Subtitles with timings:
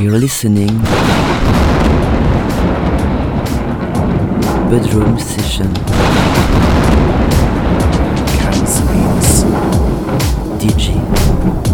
[0.00, 0.78] You're listening
[4.70, 5.72] Bedroom Session
[8.86, 9.42] Beats.
[10.62, 11.67] DJ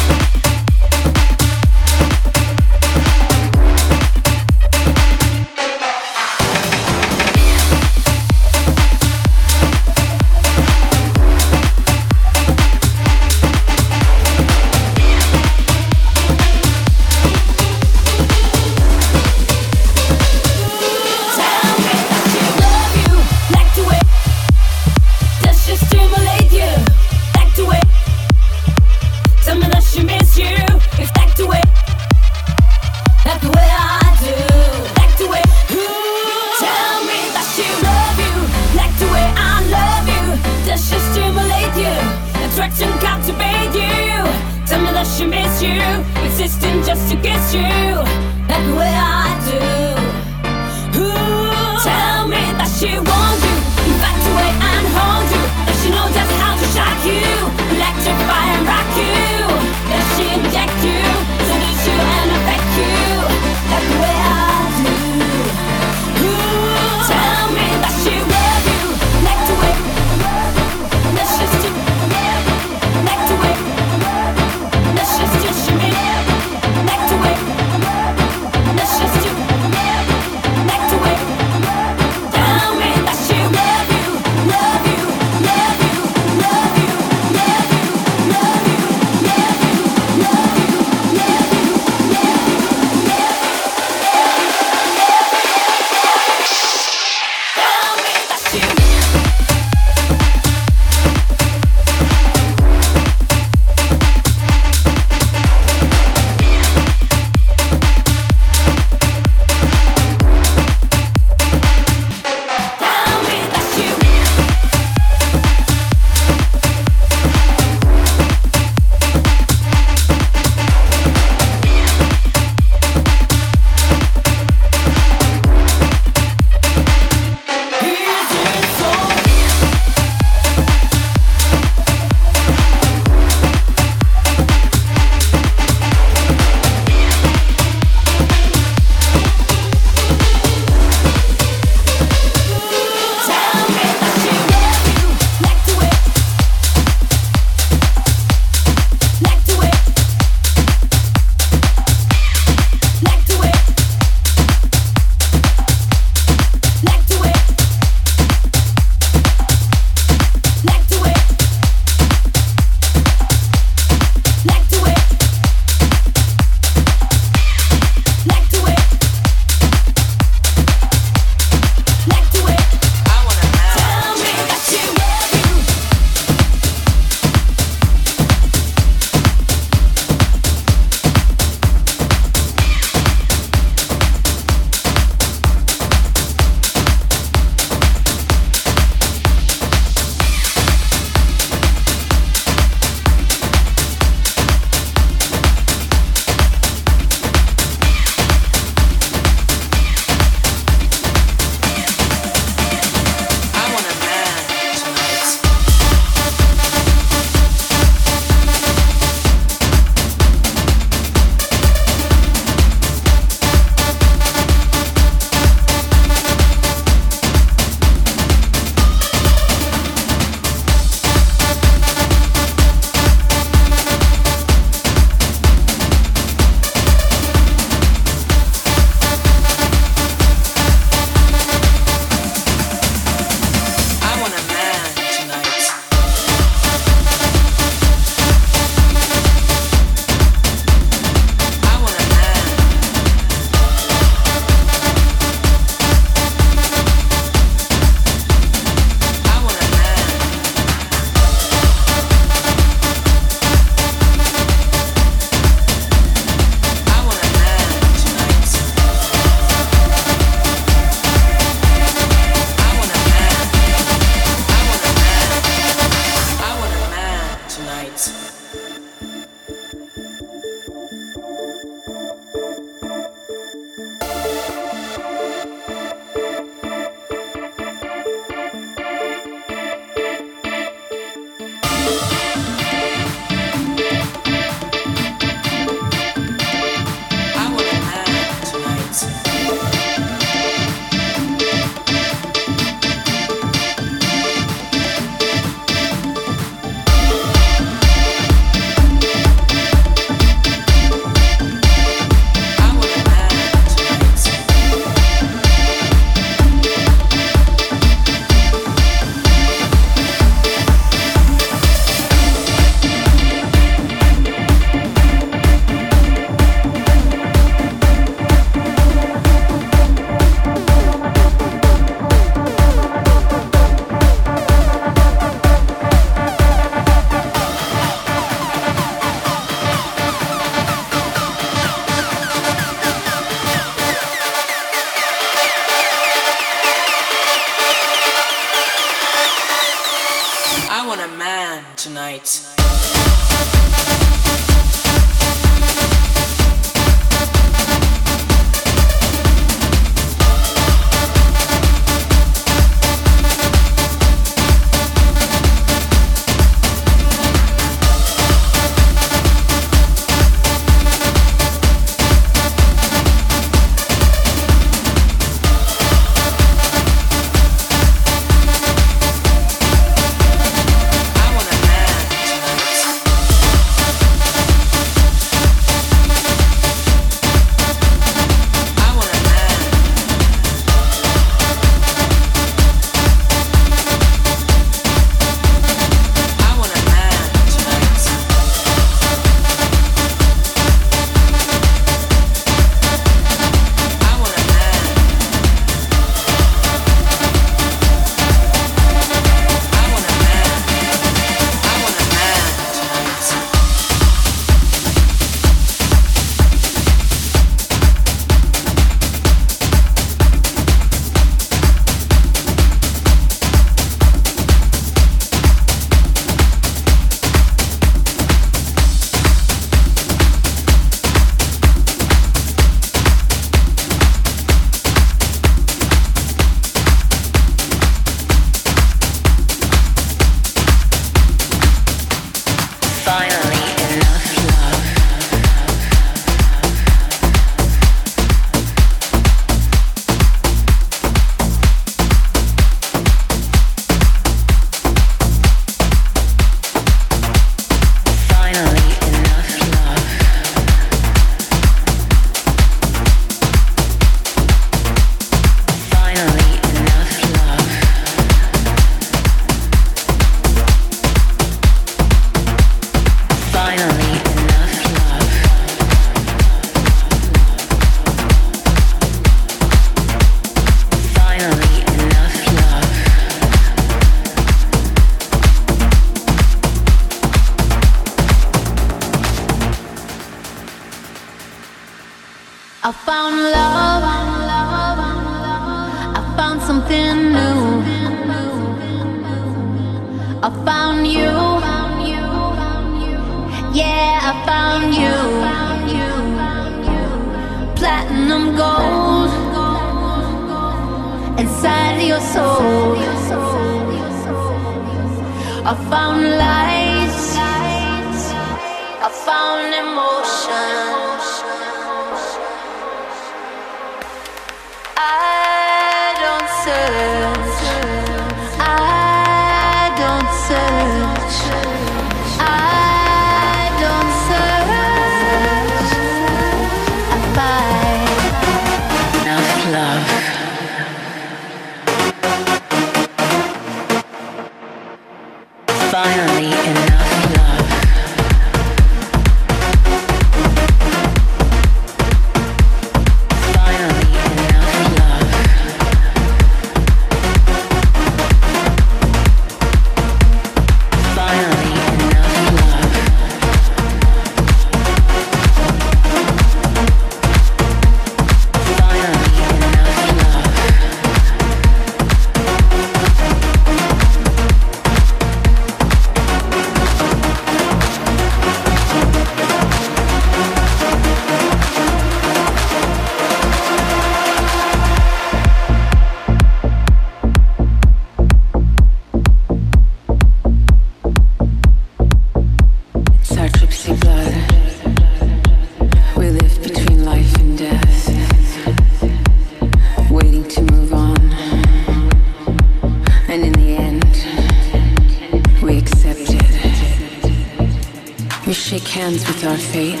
[598.96, 600.00] hands with our fate,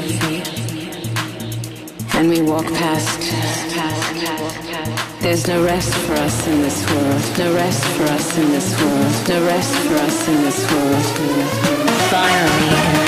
[2.14, 3.20] and we walk past.
[5.20, 7.38] There's no rest for us in this world.
[7.38, 9.28] No rest for us in this world.
[9.28, 11.04] No rest for us in this world.
[12.08, 13.05] Finally,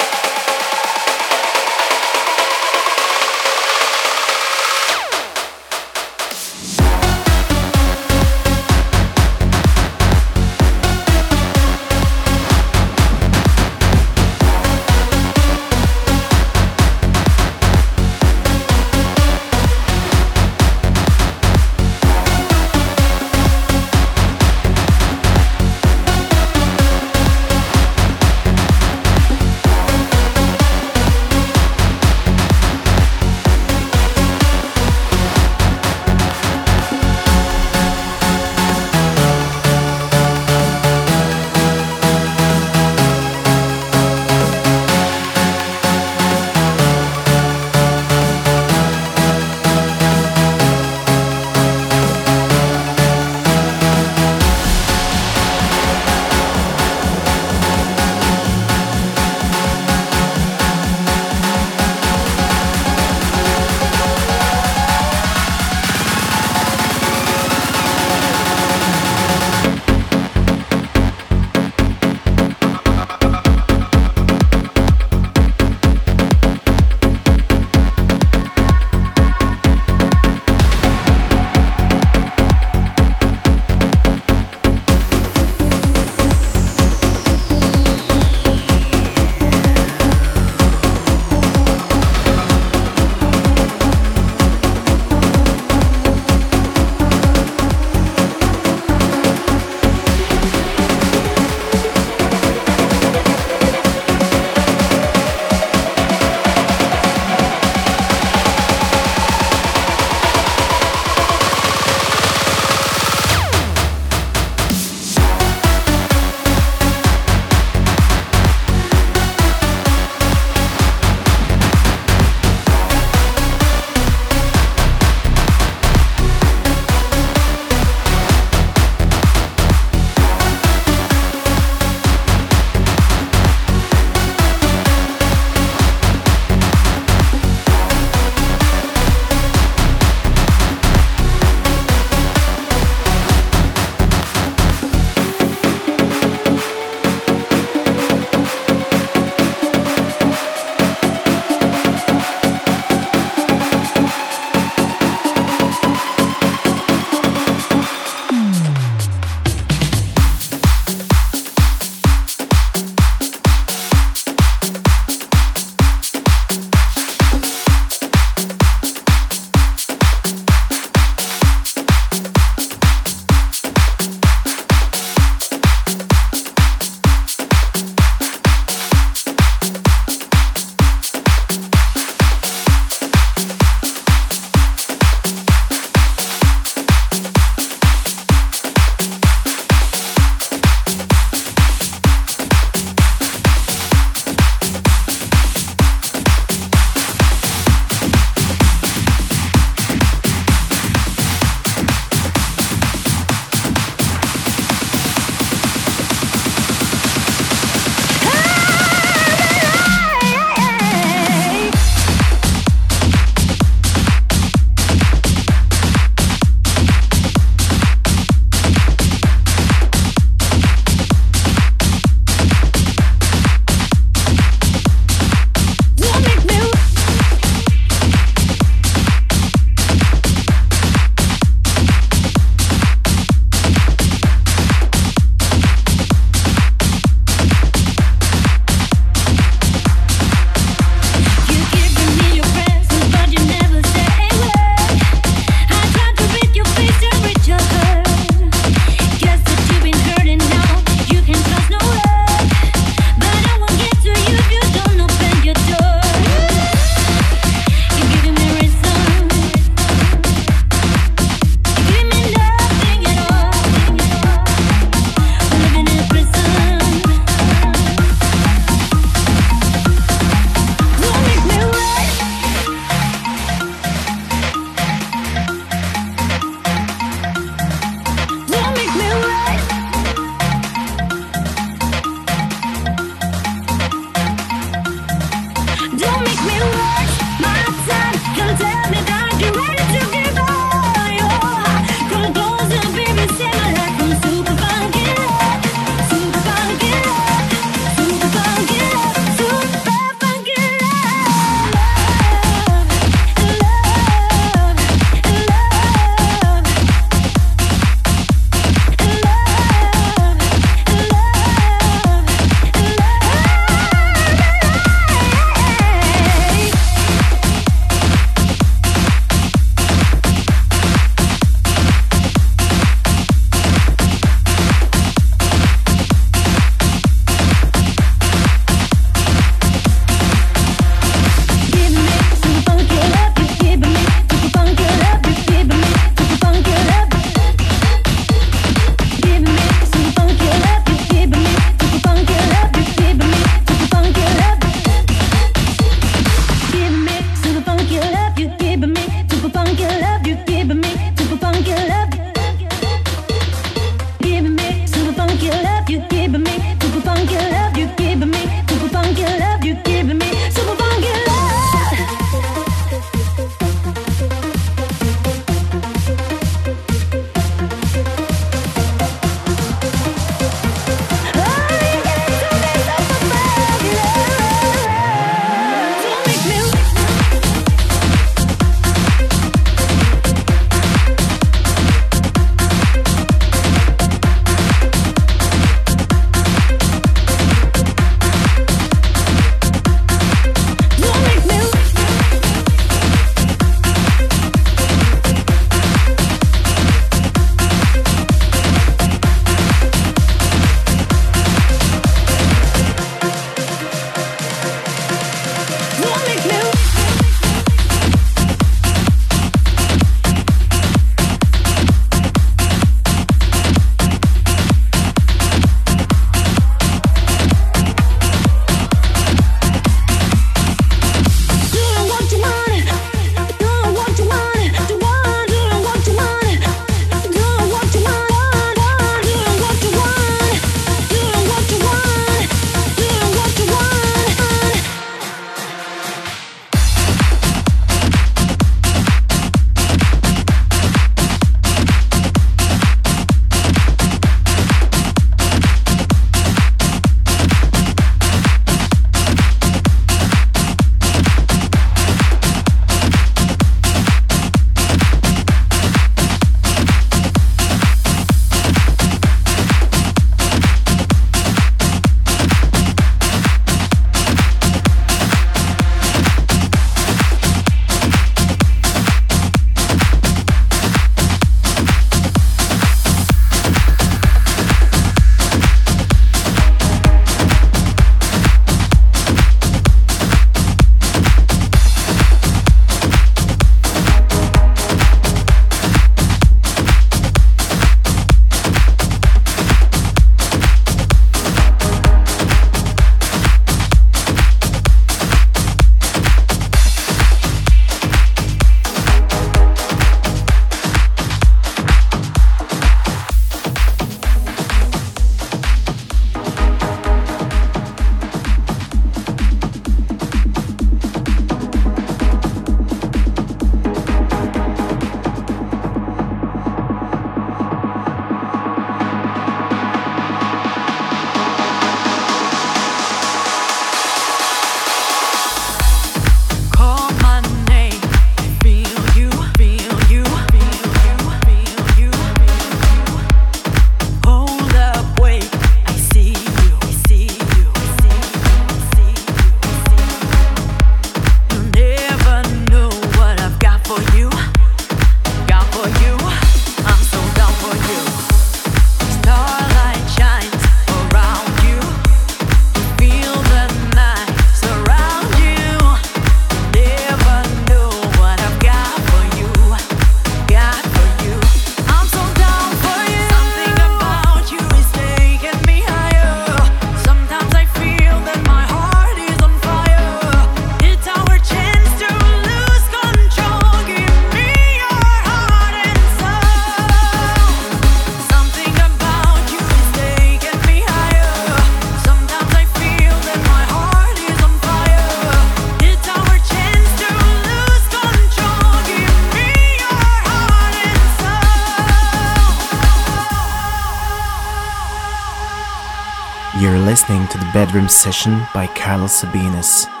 [597.11, 600.00] listening to the Bedroom Session by Carlos Sabinas.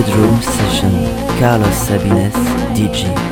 [0.00, 0.90] Bedroom Session,
[1.38, 2.34] Carlos Sabines,
[2.72, 3.29] DJ.